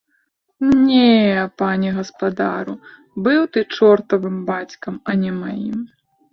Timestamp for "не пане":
0.87-1.87